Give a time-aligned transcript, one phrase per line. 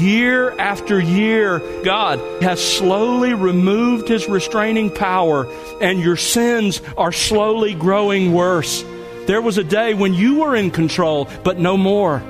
[0.00, 5.46] year after year, God has slowly removed his restraining power,
[5.80, 8.84] and your sins are slowly growing worse.
[9.26, 12.22] There was a day when you were in control, but no more.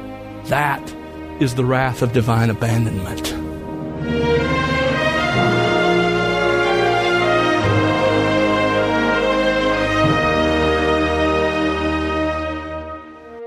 [0.46, 0.82] That
[1.40, 3.32] is the wrath of divine abandonment.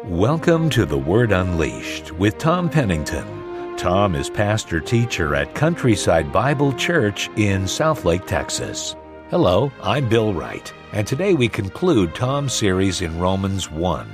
[0.05, 3.42] Welcome to The Word Unleashed with Tom Pennington.
[3.83, 8.95] Tom is pastor teacher at Countryside Bible Church in Southlake, Texas.
[9.29, 14.09] Hello, I'm Bill Wright, and today we conclude Tom's series in Romans 1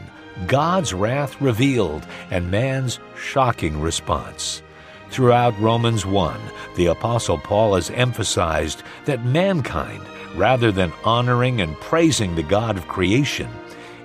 [0.47, 4.63] God's wrath revealed and man's shocking response.
[5.11, 6.41] Throughout Romans 1,
[6.75, 10.01] the Apostle Paul has emphasized that mankind,
[10.35, 13.51] rather than honoring and praising the God of creation,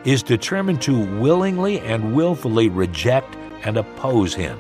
[0.05, 4.59] is determined to willingly and willfully reject and oppose him.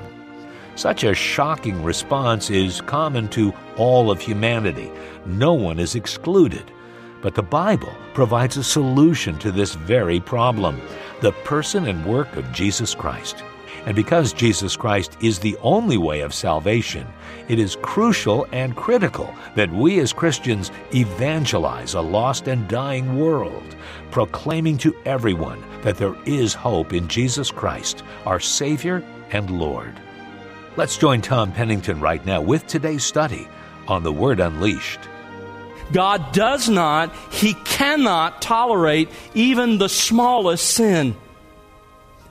[0.76, 4.90] Such a shocking response is common to all of humanity.
[5.24, 6.70] No one is excluded.
[7.22, 10.80] But the Bible provides a solution to this very problem
[11.20, 13.42] the person and work of Jesus Christ.
[13.86, 17.06] And because Jesus Christ is the only way of salvation,
[17.48, 23.76] it is crucial and critical that we as Christians evangelize a lost and dying world,
[24.10, 30.00] proclaiming to everyone that there is hope in Jesus Christ, our Savior and Lord.
[30.76, 33.46] Let's join Tom Pennington right now with today's study
[33.86, 34.98] on the Word Unleashed.
[35.92, 41.14] God does not, He cannot tolerate even the smallest sin.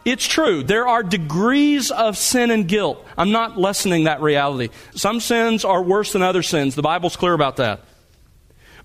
[0.04, 0.62] It's true.
[0.62, 3.06] There are degrees of sin and guilt.
[3.18, 4.74] I'm not lessening that reality.
[4.94, 6.76] Some sins are worse than other sins.
[6.76, 7.86] The Bible's clear about that.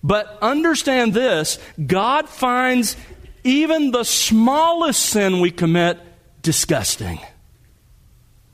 [0.05, 2.97] But understand this God finds
[3.42, 5.98] even the smallest sin we commit
[6.42, 7.19] disgusting.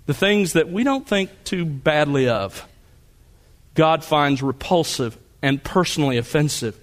[0.06, 2.66] The things that we don't think too badly of,
[3.74, 6.78] God finds repulsive and personally offensive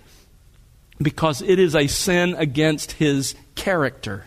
[1.02, 4.26] because it is a sin against His character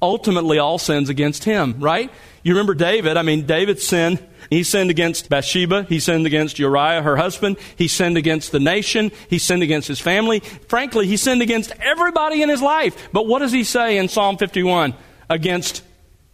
[0.00, 2.10] ultimately all sins against him, right?
[2.42, 3.16] You remember David.
[3.16, 4.24] I mean, David sinned.
[4.48, 5.84] He sinned against Bathsheba.
[5.84, 7.56] He sinned against Uriah, her husband.
[7.76, 9.10] He sinned against the nation.
[9.28, 10.40] He sinned against his family.
[10.40, 13.08] Frankly, he sinned against everybody in his life.
[13.12, 14.94] But what does he say in Psalm 51?
[15.28, 15.82] Against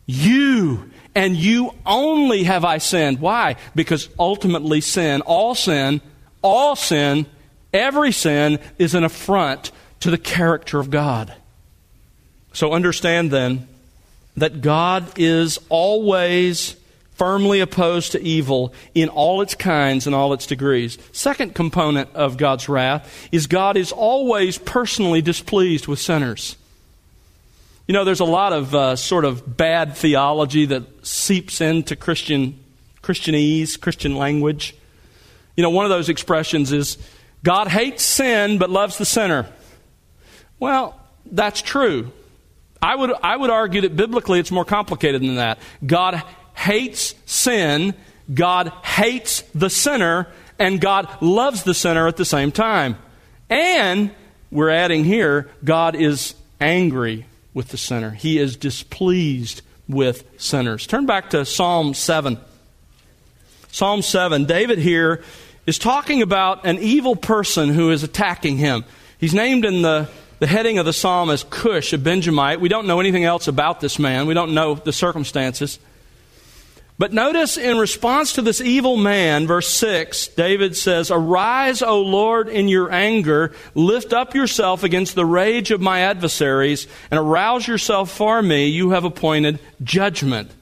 [0.06, 3.20] you and you only have I sinned.
[3.20, 3.56] Why?
[3.74, 6.00] Because ultimately sin, all sin,
[6.42, 7.26] all sin,
[7.72, 9.70] every sin is an affront
[10.00, 11.34] to the character of God.
[12.52, 13.68] So understand then
[14.36, 16.76] that God is always
[17.14, 20.98] firmly opposed to evil in all its kinds and all its degrees.
[21.12, 26.56] Second component of God's wrath is God is always personally displeased with sinners.
[27.86, 32.58] You know, there's a lot of uh, sort of bad theology that seeps into Christian
[33.02, 34.74] Christianese, Christian language.
[35.54, 36.96] You know, one of those expressions is
[37.42, 39.46] God hates sin but loves the sinner.
[40.58, 40.98] Well,
[41.30, 42.10] that's true.
[42.80, 45.58] I would, I would argue that biblically it's more complicated than that.
[45.84, 46.22] God
[46.54, 47.92] hates sin,
[48.32, 50.28] God hates the sinner,
[50.58, 52.96] and God loves the sinner at the same time.
[53.50, 54.10] And
[54.50, 58.10] we're adding here, God is angry with the sinner.
[58.10, 60.86] He is displeased with sinners.
[60.86, 62.38] Turn back to Psalm 7.
[63.70, 65.24] Psalm 7, David here
[65.66, 68.84] is talking about an evil person who is attacking him.
[69.18, 70.08] He's named in the
[70.40, 72.60] the heading of the psalm is Cush, a Benjamite.
[72.60, 75.78] We don't know anything else about this man, we don't know the circumstances.
[76.96, 82.48] But notice in response to this evil man, verse 6, David says, Arise, O Lord,
[82.48, 88.12] in your anger, lift up yourself against the rage of my adversaries, and arouse yourself
[88.12, 88.68] for me.
[88.68, 90.52] You have appointed judgment.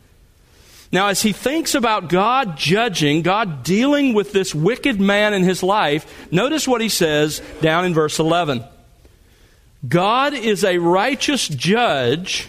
[0.90, 5.62] Now, as he thinks about God judging, God dealing with this wicked man in his
[5.62, 8.64] life, notice what he says down in verse 11.
[9.86, 12.48] God is a righteous judge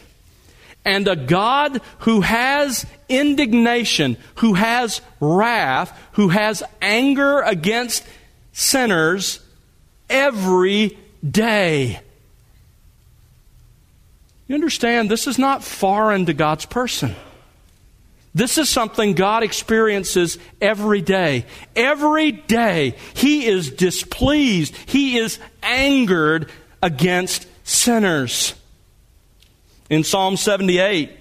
[0.85, 8.03] and a God who has indignation, who has wrath, who has anger against
[8.51, 9.39] sinners
[10.09, 10.97] every
[11.27, 11.99] day.
[14.47, 17.15] You understand, this is not foreign to God's person.
[18.35, 21.45] This is something God experiences every day.
[21.75, 24.75] Every day, He is displeased.
[24.87, 26.49] He is angered
[26.81, 28.55] against sinners.
[29.89, 31.11] In Psalm 78,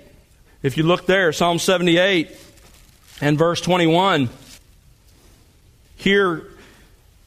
[0.62, 2.30] if you look there, Psalm 78
[3.20, 4.30] and verse 21,
[5.96, 6.46] here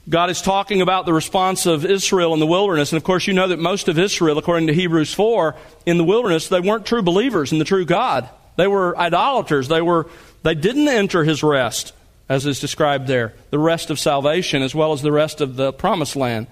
[0.07, 2.93] God is talking about the response of Israel in the wilderness.
[2.93, 5.55] And of course, you know that most of Israel, according to Hebrews 4,
[5.85, 8.29] in the wilderness, they weren't true believers in the true God.
[8.55, 9.67] They were idolaters.
[9.67, 10.07] They were,
[10.43, 11.91] They didn't enter his rest,
[12.29, 15.73] as is described there, the rest of salvation, as well as the rest of the
[15.73, 16.47] promised land.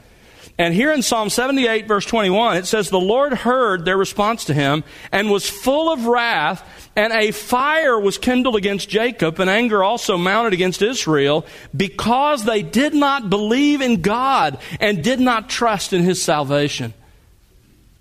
[0.57, 4.53] And here in Psalm 78, verse 21, it says, The Lord heard their response to
[4.53, 9.83] him and was full of wrath, and a fire was kindled against Jacob, and anger
[9.83, 11.45] also mounted against Israel,
[11.75, 16.93] because they did not believe in God and did not trust in his salvation.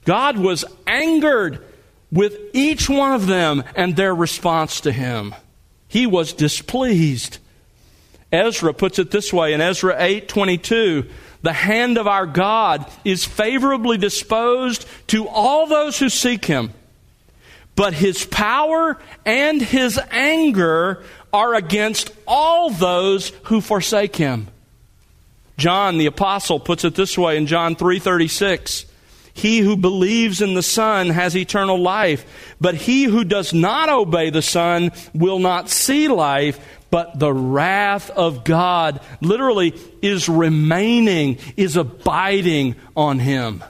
[0.05, 1.65] God was angered
[2.11, 5.35] with each one of them and their response to him.
[5.89, 7.39] He was displeased.
[8.31, 11.09] Ezra puts it this way in Ezra 8 22
[11.43, 16.73] the hand of our God is favorably disposed to all those who seek him.
[17.75, 21.03] But his power and his anger
[21.33, 24.49] are against all those who forsake him.
[25.57, 28.85] John the apostle puts it this way in John 3:36.
[29.35, 34.31] He who believes in the Son has eternal life, but he who does not obey
[34.31, 41.77] the Son will not see life, but the wrath of God literally is remaining, is
[41.77, 43.65] abiding on him.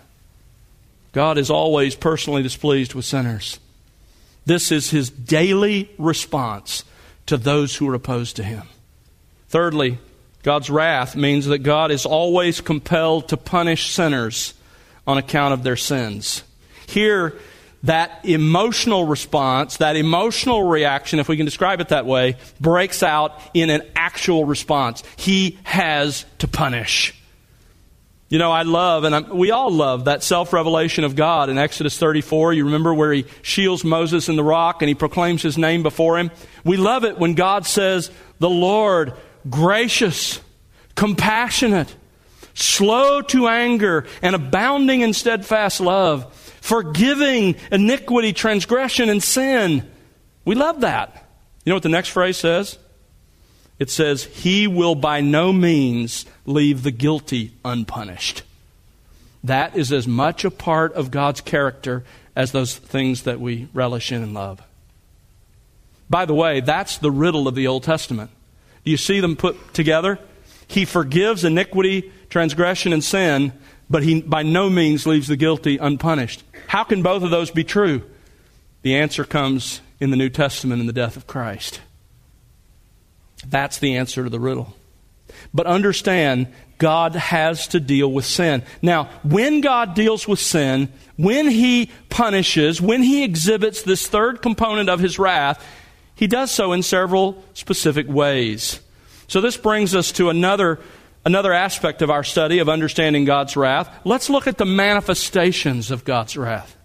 [1.13, 3.61] God is always personally displeased with sinners.
[4.45, 6.85] This is his daily response
[7.27, 8.63] to those who are opposed to him.
[9.49, 9.99] Thirdly,
[10.43, 14.55] God's wrath means that God is always compelled to punish sinners
[15.07, 16.43] on account of their sins.
[16.87, 17.39] Here,
[17.85, 23.39] that emotional response, that emotional reaction, if we can describe it that way, breaks out
[23.55, 25.03] in an actual response.
[25.17, 27.15] He has to punish.
[28.29, 31.59] You know, I love, and I'm, we all love that self revelation of God in
[31.59, 32.55] Exodus 34.
[32.55, 36.19] You remember where he shields Moses in the rock and he proclaims his name before
[36.19, 36.31] him?
[36.65, 39.13] We love it when God says, The Lord,
[39.51, 40.41] gracious,
[40.95, 41.95] compassionate,
[42.55, 46.33] slow to anger, and abounding in steadfast love
[46.63, 49.87] forgiving iniquity, transgression, and sin.
[50.45, 51.29] We love that.
[51.65, 52.79] You know what the next phrase says?
[53.79, 58.45] It says, He will by no means leave the guilty unpunished.
[59.45, 62.05] That is as much a part of God's character
[62.37, 64.63] as those things that we relish in and love.
[66.09, 68.31] By the way, that's the riddle of the Old Testament.
[68.85, 70.21] Do you see them put together?
[70.67, 73.53] He forgives iniquity, transgression, and sin,
[73.91, 76.43] but he by no means leaves the guilty unpunished.
[76.69, 78.03] How can both of those be true?
[78.83, 81.81] The answer comes in the New Testament in the death of Christ.
[83.47, 84.75] That's the answer to the riddle.
[85.53, 86.49] But understand,
[86.79, 88.63] God has to deal with sin.
[88.81, 94.89] Now, when God deals with sin, when He punishes, when He exhibits this third component
[94.89, 95.65] of His wrath,
[96.15, 98.81] He does so in several specific ways.
[99.33, 100.79] So this brings us to another
[101.25, 106.05] another aspect of our study of understanding God's wrath, let's look at the manifestations of
[106.05, 106.77] God's wrath.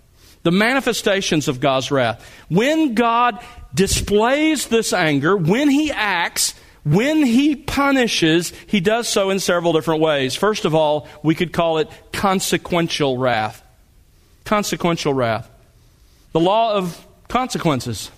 [0.44, 2.26] The manifestations of God's wrath.
[2.48, 6.54] When God displays this anger, when He acts,
[6.86, 10.34] when He punishes, He does so in several different ways.
[10.34, 13.62] First of all, we could call it consequential wrath.
[14.46, 15.50] Consequential wrath.
[16.32, 18.10] The law of consequences.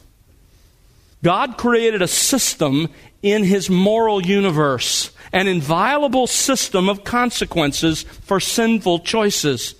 [1.23, 2.89] God created a system
[3.21, 9.75] in His moral universe an inviolable system of consequences for sinful choices.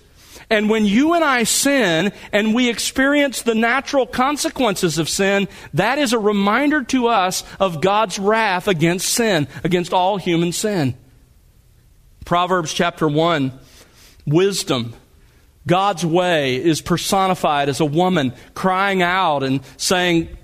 [0.48, 5.98] And when you and I sin and we experience the natural consequences of sin, that
[5.98, 10.96] is a reminder to us of God's wrath against sin, against all human sin.
[12.24, 13.52] Proverbs chapter 1,
[14.26, 14.94] wisdom.
[15.66, 20.36] God's way is personified as a woman crying out and saying,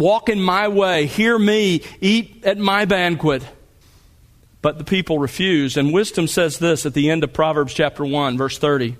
[0.00, 3.44] Walk in my way, hear me, eat at my banquet.
[4.62, 5.76] But the people refused.
[5.76, 8.96] And wisdom says this at the end of Proverbs chapter 1, verse 30.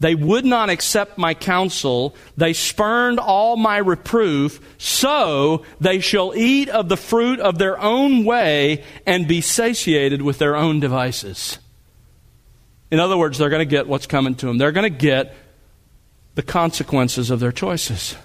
[0.00, 2.16] They would not accept my counsel.
[2.36, 4.60] They spurned all my reproof.
[4.78, 10.38] So they shall eat of the fruit of their own way and be satiated with
[10.38, 11.58] their own devices.
[12.90, 14.58] In other words, they're going to get what's coming to them.
[14.58, 15.36] They're going to get
[16.34, 18.16] the consequences of their choices.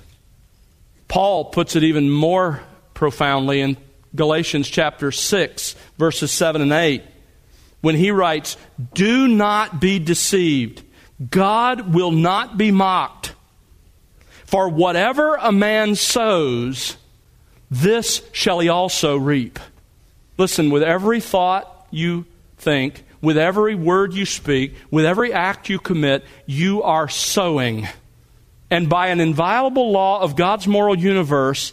[1.07, 2.61] Paul puts it even more
[2.93, 3.77] profoundly in
[4.15, 7.03] Galatians chapter 6, verses 7 and 8,
[7.81, 8.57] when he writes,
[8.93, 10.81] Do not be deceived.
[11.29, 13.33] God will not be mocked.
[14.45, 16.97] For whatever a man sows,
[17.69, 19.59] this shall he also reap.
[20.37, 22.25] Listen, with every thought you
[22.57, 27.87] think, with every word you speak, with every act you commit, you are sowing.
[28.75, 31.71] And by an inviolable law of God's moral universe,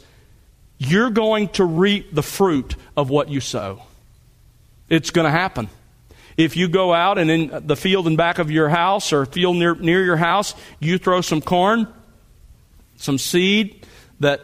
[0.79, 3.83] you're going to reap the fruit of what you sow.
[4.89, 5.69] It's going to happen.
[6.37, 9.57] If you go out and in the field in back of your house or field
[9.57, 11.89] near, near your house, you throw some corn,
[12.99, 13.85] some seed
[14.21, 14.41] that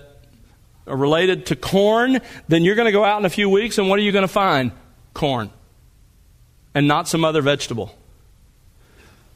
[0.88, 3.88] are related to corn, then you're going to go out in a few weeks and
[3.88, 4.73] what are you going to find?
[5.15, 5.50] Corn.
[6.75, 7.95] And not some other vegetable.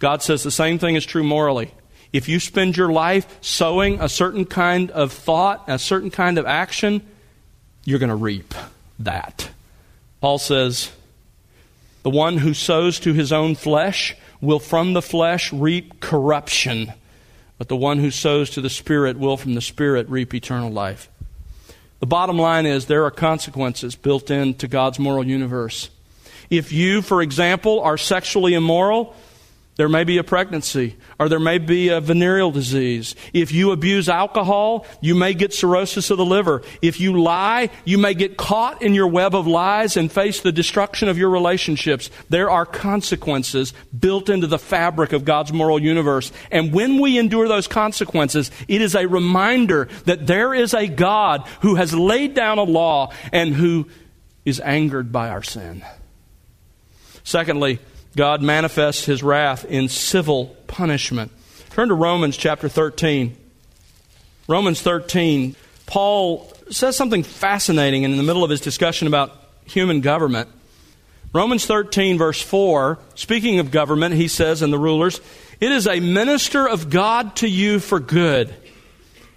[0.01, 1.73] God says the same thing is true morally.
[2.13, 6.47] If you spend your life sowing a certain kind of thought, a certain kind of
[6.47, 7.01] action,
[7.85, 8.55] you're going to reap
[8.99, 9.51] that.
[10.21, 10.93] Paul says,
[12.03, 16.93] The one who sows to his own flesh will from the flesh reap corruption,
[17.57, 21.09] but the one who sows to the Spirit will from the Spirit reap eternal life.
[22.01, 25.89] The bottom line is there are consequences built into God's moral universe.
[26.51, 29.15] If you, for example, are sexually immoral,
[29.77, 33.15] there may be a pregnancy, or there may be a venereal disease.
[33.33, 36.61] If you abuse alcohol, you may get cirrhosis of the liver.
[36.83, 40.53] If you lie, you may get caught in your web of lies and face the
[40.53, 42.11] destruction of your relationships.
[42.29, 46.33] There are consequences built into the fabric of God's moral universe.
[46.51, 51.47] And when we endure those consequences, it is a reminder that there is a God
[51.63, 53.89] who has laid down a law and who
[54.45, 55.83] is angered by our sin.
[57.25, 57.79] Secondly,
[58.17, 61.33] God manifests his wrath in civil punishment.
[61.71, 63.37] Turn to Romans chapter 13.
[64.49, 69.33] Romans 13, Paul says something fascinating in the middle of his discussion about
[69.65, 70.49] human government.
[71.33, 75.21] Romans 13, verse 4, speaking of government, he says, and the rulers,
[75.61, 78.55] it is a minister of God to you for good.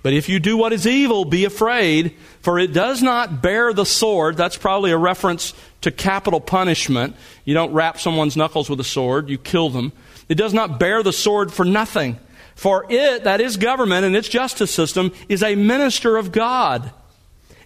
[0.04, 3.86] But if you do what is evil, be afraid, for it does not bear the
[3.86, 4.36] sword.
[4.38, 5.54] That's probably a reference
[5.86, 7.16] to capital punishment.
[7.46, 9.94] You don't wrap someone's knuckles with a sword, you kill them.
[10.28, 12.18] It does not bear the sword for nothing.
[12.56, 16.92] For it, that is government and its justice system, is a minister of God,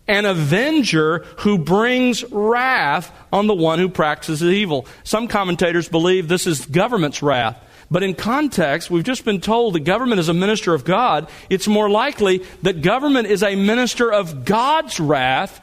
[0.06, 4.86] an avenger who brings wrath on the one who practices evil.
[5.06, 7.58] Some commentators believe this is government's wrath.
[7.90, 11.30] But in context, we've just been told that government is a minister of God.
[11.50, 15.62] It's more likely that government is a minister of God's wrath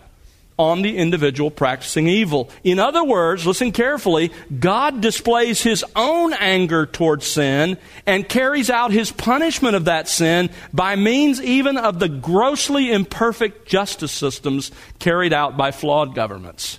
[0.58, 2.50] on the individual practicing evil.
[2.64, 8.90] In other words, listen carefully, God displays his own anger towards sin and carries out
[8.90, 15.32] his punishment of that sin by means even of the grossly imperfect justice systems carried
[15.32, 16.78] out by flawed governments.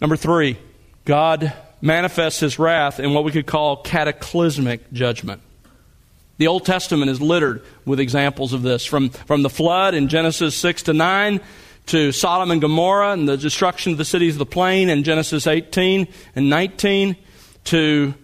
[0.00, 0.58] Number three,
[1.04, 5.42] God manifests his wrath in what we could call cataclysmic judgment.
[6.38, 10.54] The Old Testament is littered with examples of this, from, from the flood in Genesis
[10.54, 11.40] 6 to 9
[11.88, 15.46] to Sodom and Gomorrah and the destruction of the cities of the plain in Genesis
[15.46, 17.16] 18 and 19,
[17.64, 18.14] to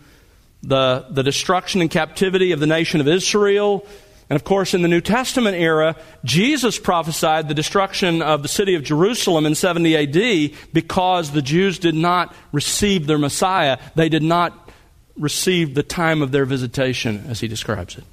[0.63, 3.87] the, the destruction and captivity of the nation of Israel.
[4.31, 8.75] And of course, in the New Testament era, Jesus prophesied the destruction of the city
[8.75, 13.79] of Jerusalem in 70 AD because the Jews did not receive their Messiah.
[13.95, 14.71] They did not
[15.17, 18.05] receive the time of their visitation, as he describes it.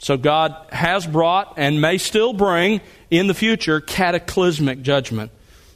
[0.00, 2.80] So God has brought and may still bring
[3.10, 5.30] in the future cataclysmic judgment.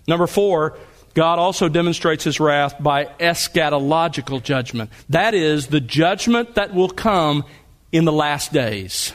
[0.08, 0.78] Number four,
[1.12, 4.90] God also demonstrates his wrath by eschatological judgment.
[5.10, 7.44] That is, the judgment that will come
[7.92, 9.12] in the last days.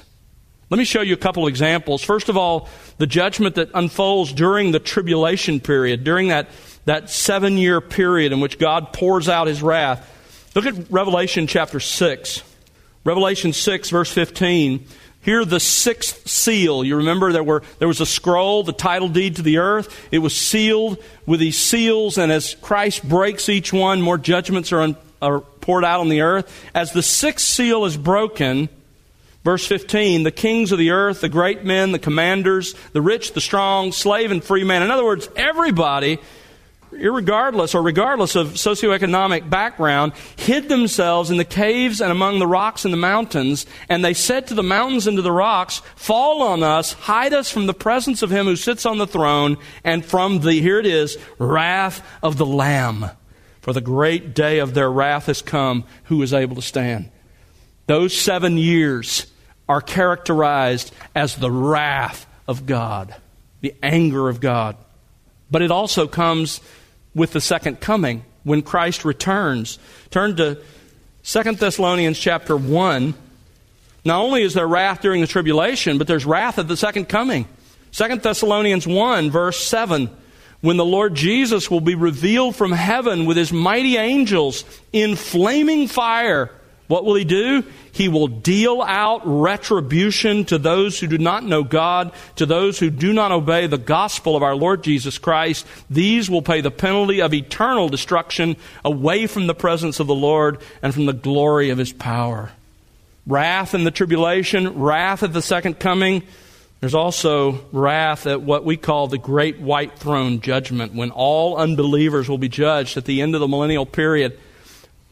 [0.70, 2.04] Let me show you a couple examples.
[2.04, 6.50] First of all, the judgment that unfolds during the tribulation period, during that,
[6.86, 10.08] that seven year period in which God pours out his wrath.
[10.54, 12.44] Look at Revelation chapter 6.
[13.04, 14.86] Revelation 6, verse 15.
[15.22, 16.84] Here, the sixth seal.
[16.84, 20.08] You remember there, were, there was a scroll, the title deed to the earth.
[20.12, 24.82] It was sealed with these seals, and as Christ breaks each one, more judgments are,
[24.82, 26.70] un, are poured out on the earth.
[26.74, 28.70] As the sixth seal is broken,
[29.44, 33.42] verse 15, the kings of the earth, the great men, the commanders, the rich, the
[33.42, 34.84] strong, slave and free man.
[34.84, 36.20] In other words, everybody
[36.92, 42.86] irregardless or regardless of socioeconomic background, hid themselves in the caves and among the rocks
[42.86, 43.66] and the mountains.
[43.88, 47.50] And they said to the mountains and to the rocks, Fall on us, hide us
[47.52, 50.86] from the presence of him who sits on the throne and from the, here it
[50.86, 53.06] is, wrath of the Lamb.
[53.62, 55.84] For the great day of their wrath has come.
[56.06, 57.12] Who is able to stand?
[57.88, 59.28] Those seven years
[59.68, 63.16] are characterized as the wrath of God,
[63.62, 64.78] the anger of God.
[65.52, 66.62] But it also comes
[67.16, 69.80] with the second coming when Christ returns.
[70.12, 70.58] Turn to
[71.24, 73.14] 2 Thessalonians chapter 1.
[74.06, 77.48] Not only is there wrath during the tribulation, but there's wrath at the second coming.
[77.92, 80.10] 2 Thessalonians 1, verse 7.
[80.62, 85.88] When the Lord Jesus will be revealed from heaven with his mighty angels in flaming
[85.88, 86.52] fire
[86.90, 87.64] what will he do?
[87.92, 92.90] He will deal out retribution to those who do not know God, to those who
[92.90, 95.68] do not obey the gospel of our Lord Jesus Christ.
[95.92, 100.62] These will pay the penalty of eternal destruction away from the presence of the Lord
[100.82, 102.54] and from the glory of his power.
[103.28, 106.24] Wrath in the tribulation, wrath at the second coming.
[106.80, 112.28] There's also wrath at what we call the great white throne judgment, when all unbelievers
[112.28, 114.40] will be judged at the end of the millennial period.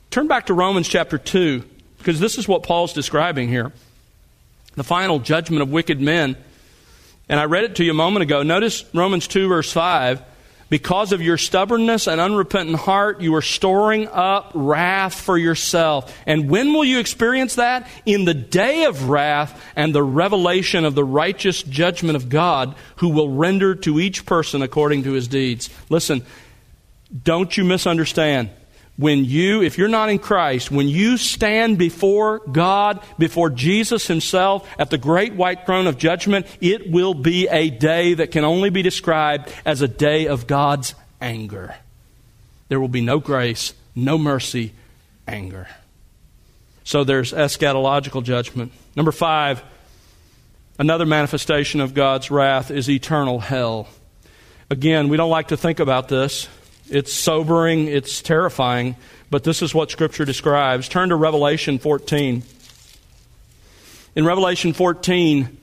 [0.09, 1.63] Turn back to Romans chapter 2,
[1.97, 3.71] because this is what Paul's describing here
[4.75, 6.37] the final judgment of wicked men.
[7.27, 8.43] And I read it to you a moment ago.
[8.43, 10.21] Notice Romans 2, verse 5.
[10.69, 16.15] Because of your stubbornness and unrepentant heart, you are storing up wrath for yourself.
[16.25, 17.87] And when will you experience that?
[18.05, 23.09] In the day of wrath and the revelation of the righteous judgment of God, who
[23.09, 25.69] will render to each person according to his deeds.
[25.89, 26.23] Listen,
[27.23, 28.49] don't you misunderstand
[28.97, 34.67] when you, if you're not in Christ, when you stand before God, before Jesus Himself
[34.79, 38.71] at the great white throne of judgment, it will be a day that can only
[38.71, 41.75] be described as a day of God's anger.
[42.69, 44.73] There will be no grace, no mercy,
[45.27, 45.67] anger.
[46.83, 48.71] So there's eschatological judgment.
[48.95, 49.63] Number five,
[50.79, 53.87] another manifestation of God's wrath is eternal hell.
[54.71, 56.47] Again, we don't like to think about this.
[56.89, 58.95] It's sobering, it's terrifying,
[59.29, 60.87] but this is what Scripture describes.
[60.87, 62.43] Turn to Revelation 14.
[64.15, 65.57] In Revelation 14,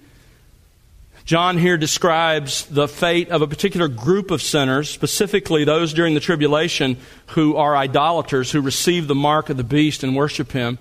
[1.24, 6.20] John here describes the fate of a particular group of sinners, specifically those during the
[6.20, 10.78] tribulation who are idolaters, who receive the mark of the beast and worship him.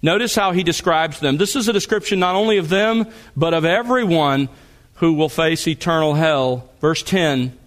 [0.00, 1.36] Notice how he describes them.
[1.36, 3.06] This is a description not only of them,
[3.36, 4.48] but of everyone
[4.96, 6.70] who will face eternal hell.
[6.80, 7.58] Verse 10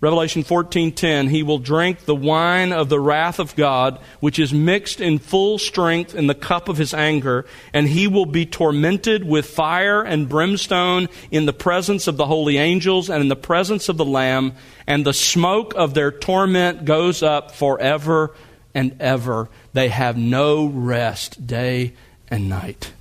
[0.00, 4.98] Revelation 14:10 He will drink the wine of the wrath of God which is mixed
[4.98, 9.44] in full strength in the cup of his anger and he will be tormented with
[9.44, 13.98] fire and brimstone in the presence of the holy angels and in the presence of
[13.98, 14.54] the lamb
[14.86, 18.34] and the smoke of their torment goes up forever
[18.74, 19.50] and ever.
[19.74, 21.92] They have no rest day
[22.28, 22.92] and night.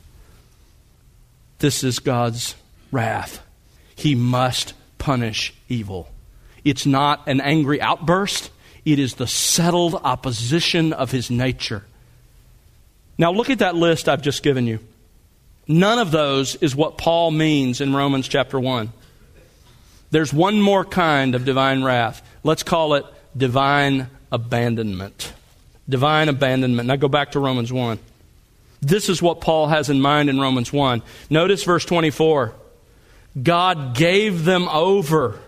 [1.60, 2.56] This is God's
[2.92, 3.42] wrath.
[3.96, 6.10] He must punish evil
[6.64, 8.52] it's not an angry outburst,
[8.86, 11.84] it is the settled opposition of his nature.
[13.18, 14.80] Now, look at that list I've just given you.
[15.68, 18.92] None of those is what Paul means in Romans chapter 1.
[20.10, 22.22] There's one more kind of divine wrath.
[22.44, 23.06] Let's call it
[23.38, 25.34] divine abandonment.
[25.88, 26.88] Divine abandonment.
[26.88, 28.00] Now go back to Romans 1.
[28.82, 31.02] This is what Paul has in mind in Romans 1.
[31.30, 32.54] Notice verse 24.
[33.44, 35.40] God gave them over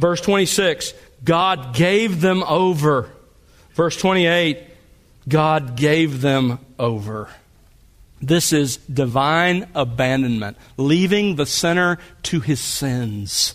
[0.00, 3.10] Verse 26, God gave them over.
[3.74, 4.58] Verse 28,
[5.28, 7.28] God gave them over.
[8.22, 13.54] This is divine abandonment, leaving the sinner to his sins.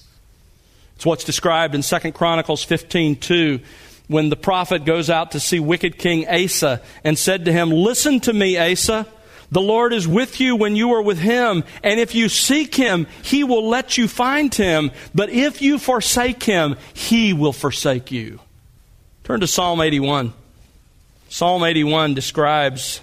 [0.96, 3.60] It's what's described in 2 Chronicles 15 2
[4.08, 8.20] when the prophet goes out to see wicked King Asa and said to him, Listen
[8.20, 9.08] to me, Asa.
[9.56, 13.08] The Lord is with you when you are with him, and if you seek him,
[13.24, 14.92] he will let you find him.
[15.14, 18.42] But if you forsake him, he will forsake you.
[19.24, 20.34] Turn to Psalm 81.
[21.30, 23.00] Psalm 81 describes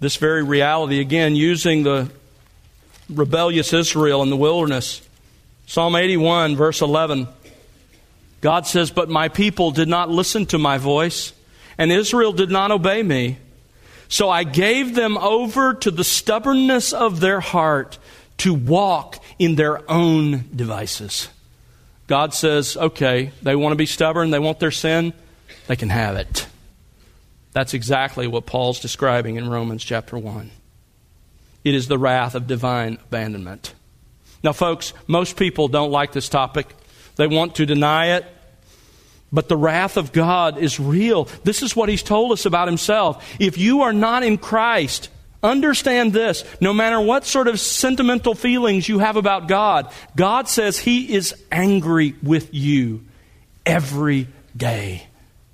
[0.00, 2.10] this very reality, again, using the
[3.08, 5.00] rebellious Israel in the wilderness.
[5.66, 7.28] Psalm 81, verse 11.
[8.40, 11.32] God says, But my people did not listen to my voice,
[11.78, 13.38] and Israel did not obey me.
[14.08, 17.98] So I gave them over to the stubbornness of their heart
[18.38, 21.28] to walk in their own devices.
[22.06, 25.12] God says, okay, they want to be stubborn, they want their sin,
[25.66, 26.46] they can have it.
[27.52, 30.50] That's exactly what Paul's describing in Romans chapter 1.
[31.64, 33.74] It is the wrath of divine abandonment.
[34.42, 36.68] Now, folks, most people don't like this topic.
[37.16, 38.24] They want to deny it.
[39.32, 41.24] But the wrath of God is real.
[41.44, 43.24] This is what He's told us about Himself.
[43.38, 45.10] If you are not in Christ,
[45.42, 46.44] understand this.
[46.60, 51.34] No matter what sort of sentimental feelings you have about God, God says He is
[51.52, 53.04] angry with you
[53.66, 55.06] every day.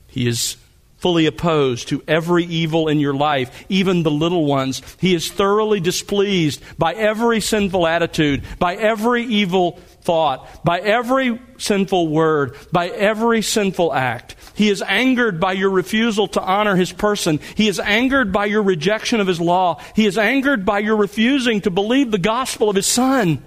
[0.07, 0.57] He is
[0.99, 4.81] fully opposed to every evil in your life, even the little ones.
[4.99, 12.09] He is thoroughly displeased by every sinful attitude, by every evil thought, by every sinful
[12.09, 14.37] word, by every sinful act.
[14.55, 17.41] He is angered by your refusal to honor his person.
[17.57, 19.81] He is angered by your rejection of his law.
[19.97, 23.43] He is angered by your refusing to believe the gospel of his son.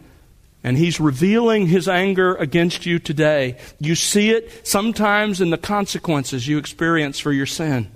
[0.63, 3.57] And he's revealing his anger against you today.
[3.79, 7.91] You see it sometimes in the consequences you experience for your sin.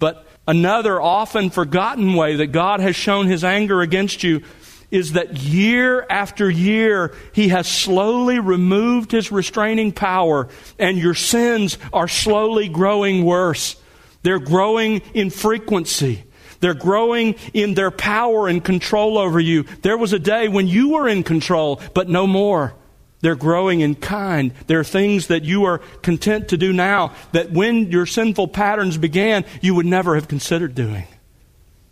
[0.00, 4.42] But another often forgotten way that God has shown his anger against you
[4.90, 10.48] is that year after year, He has slowly removed His restraining power,
[10.78, 13.76] and your sins are slowly growing worse.
[14.22, 16.24] They're growing in frequency.
[16.60, 19.62] They're growing in their power and control over you.
[19.82, 22.74] There was a day when you were in control, but no more.
[23.22, 24.52] They're growing in kind.
[24.66, 28.96] There are things that you are content to do now that when your sinful patterns
[28.96, 31.06] began, you would never have considered doing.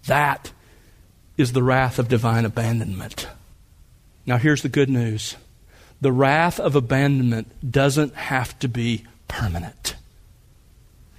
[0.07, 0.53] That
[1.39, 3.29] is the wrath of divine abandonment.
[4.27, 5.37] Now, here's the good news
[6.01, 9.97] the wrath of abandonment doesn't have to be permanent.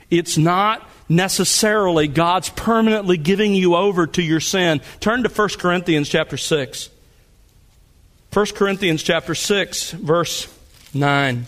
[0.10, 4.82] It's not necessarily God's permanently giving you over to your sin.
[5.00, 6.90] Turn to 1 Corinthians chapter 6.
[8.32, 10.48] 1 Corinthians chapter 6 verse
[10.94, 11.48] 9.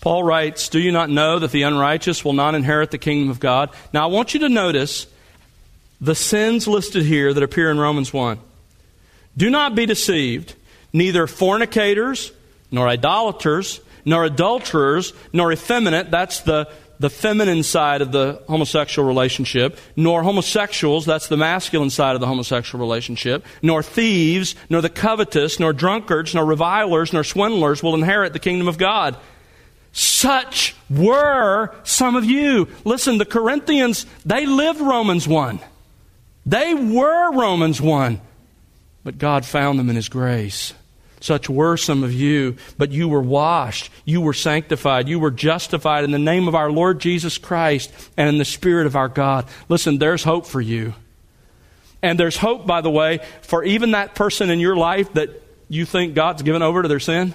[0.00, 3.40] Paul writes, "Do you not know that the unrighteous will not inherit the kingdom of
[3.40, 5.06] God?" Now I want you to notice
[6.00, 8.38] the sins listed here that appear in Romans 1.
[9.36, 10.54] Do not be deceived,
[10.92, 12.32] neither fornicators,
[12.70, 19.78] nor idolaters, nor adulterers, nor effeminate, that's the the feminine side of the homosexual relationship,
[19.96, 25.58] nor homosexuals, that's the masculine side of the homosexual relationship, nor thieves, nor the covetous,
[25.58, 29.16] nor drunkards, nor revilers, nor swindlers will inherit the kingdom of God.
[29.92, 32.68] Such were some of you.
[32.84, 35.58] Listen, the Corinthians, they lived Romans 1.
[36.46, 38.20] They were Romans 1.
[39.02, 40.74] But God found them in His grace.
[41.20, 46.04] Such were some of you, but you were washed, you were sanctified, you were justified
[46.04, 49.46] in the name of our Lord Jesus Christ and in the Spirit of our God.
[49.68, 50.94] Listen, there's hope for you.
[52.02, 55.84] And there's hope, by the way, for even that person in your life that you
[55.84, 57.34] think God's given over to their sin.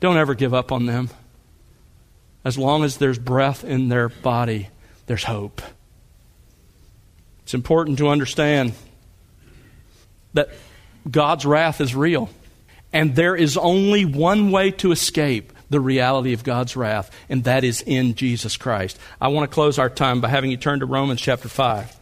[0.00, 1.10] Don't ever give up on them.
[2.44, 4.70] As long as there's breath in their body,
[5.06, 5.62] there's hope.
[7.50, 8.74] It's important to understand
[10.34, 10.50] that
[11.10, 12.30] God's wrath is real.
[12.92, 17.64] And there is only one way to escape the reality of God's wrath, and that
[17.64, 19.00] is in Jesus Christ.
[19.20, 21.96] I want to close our time by having you turn to Romans chapter 5.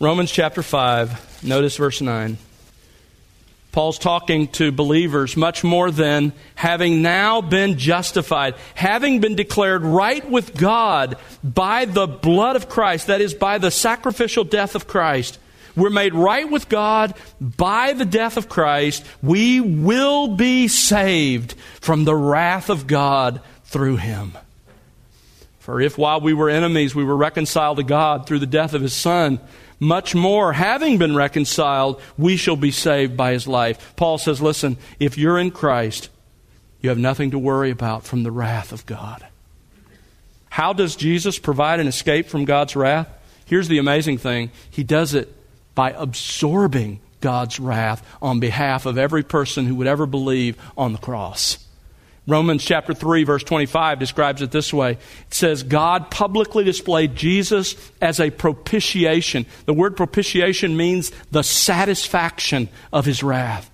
[0.00, 2.36] Romans chapter 5, notice verse 9.
[3.72, 10.28] Paul's talking to believers much more than having now been justified, having been declared right
[10.30, 15.38] with God by the blood of Christ, that is, by the sacrificial death of Christ.
[15.74, 19.06] We're made right with God by the death of Christ.
[19.22, 24.36] We will be saved from the wrath of God through him.
[25.60, 28.82] For if while we were enemies we were reconciled to God through the death of
[28.82, 29.40] his Son,
[29.82, 33.94] much more, having been reconciled, we shall be saved by his life.
[33.96, 36.08] Paul says, listen, if you're in Christ,
[36.80, 39.26] you have nothing to worry about from the wrath of God.
[40.50, 43.08] How does Jesus provide an escape from God's wrath?
[43.44, 45.34] Here's the amazing thing He does it
[45.74, 50.98] by absorbing God's wrath on behalf of every person who would ever believe on the
[50.98, 51.58] cross.
[52.26, 54.92] Romans chapter 3 verse 25 describes it this way.
[54.92, 59.46] It says, God publicly displayed Jesus as a propitiation.
[59.66, 63.70] The word propitiation means the satisfaction of his wrath.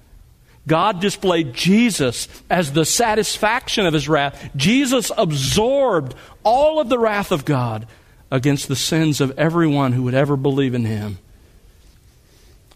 [0.67, 4.51] God displayed Jesus as the satisfaction of his wrath.
[4.55, 7.87] Jesus absorbed all of the wrath of God
[8.31, 11.19] against the sins of everyone who would ever believe in him.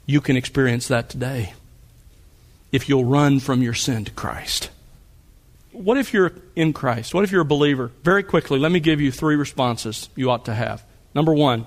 [0.06, 1.54] You can experience that today
[2.72, 4.70] if you'll run from your sin to Christ.
[5.72, 7.14] What if you're in Christ?
[7.14, 7.90] What if you're a believer?
[8.02, 10.84] Very quickly, let me give you three responses you ought to have.
[11.14, 11.66] Number one,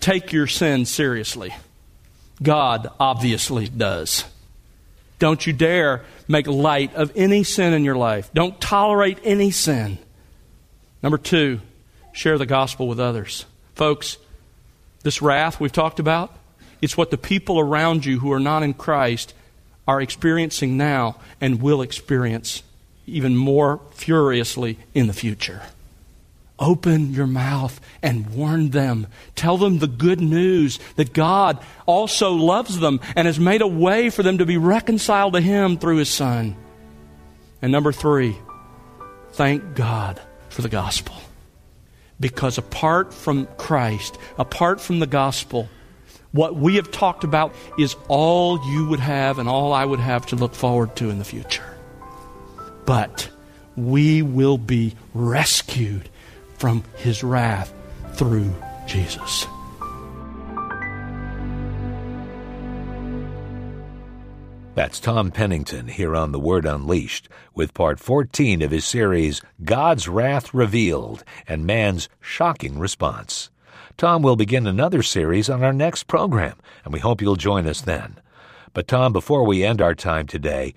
[0.00, 1.54] take your sin seriously.
[2.42, 4.24] God obviously does.
[5.18, 8.30] Don't you dare make light of any sin in your life.
[8.34, 9.98] Don't tolerate any sin.
[11.02, 11.60] Number two,
[12.12, 13.44] share the gospel with others.
[13.74, 14.18] Folks,
[15.02, 16.34] this wrath we've talked about,
[16.80, 19.34] it's what the people around you who are not in Christ
[19.86, 22.62] are experiencing now and will experience
[23.08, 25.62] even more furiously in the future.
[26.58, 29.06] Open your mouth and warn them.
[29.36, 34.10] Tell them the good news that God also loves them and has made a way
[34.10, 36.56] for them to be reconciled to Him through His Son.
[37.62, 38.36] And number three,
[39.32, 41.14] thank God for the gospel.
[42.18, 45.68] Because apart from Christ, apart from the gospel,
[46.32, 50.26] what we have talked about is all you would have and all I would have
[50.26, 51.77] to look forward to in the future.
[52.88, 53.28] But
[53.76, 56.08] we will be rescued
[56.56, 57.70] from his wrath
[58.14, 58.50] through
[58.86, 59.46] Jesus.
[64.74, 70.08] That's Tom Pennington here on The Word Unleashed with part 14 of his series, God's
[70.08, 73.50] Wrath Revealed and Man's Shocking Response.
[73.98, 77.82] Tom will begin another series on our next program, and we hope you'll join us
[77.82, 78.18] then.
[78.72, 80.72] But, Tom, before we end our time today,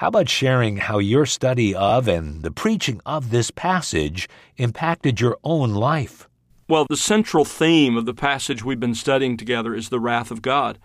[0.00, 5.36] how about sharing how your study of and the preaching of this passage impacted your
[5.44, 6.26] own life?
[6.70, 10.40] Well, the central theme of the passage we've been studying together is the wrath of
[10.40, 10.78] God.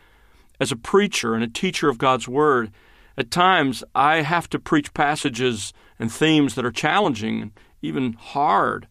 [0.60, 2.74] As a preacher and a teacher of God's Word,
[3.18, 7.52] at times I have to preach passages and themes that are challenging and
[7.82, 8.90] even hard.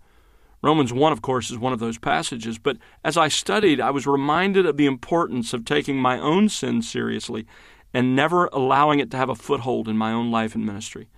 [0.62, 4.06] Romans 1, of course, is one of those passages, but as I studied, I was
[4.06, 7.44] reminded of the importance of taking my own sin seriously
[7.94, 11.08] and never allowing it to have a foothold in my own life and ministry.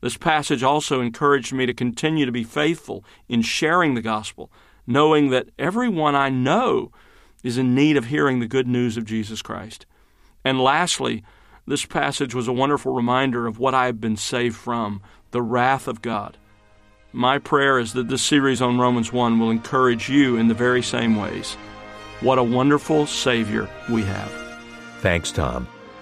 [0.00, 4.50] This passage also encouraged me to continue to be faithful in sharing the gospel
[4.86, 6.92] knowing that everyone I know
[7.42, 9.86] is in need of hearing the good news of Jesus Christ.
[10.44, 11.24] And lastly,
[11.66, 15.02] this passage was a wonderful reminder of what I have been saved from
[15.32, 16.38] the wrath of God.
[17.12, 20.82] My prayer is that this series on Romans 1 will encourage you in the very
[20.82, 21.54] same ways.
[22.20, 24.30] What a wonderful Savior we have.
[25.00, 25.66] Thanks, Tom.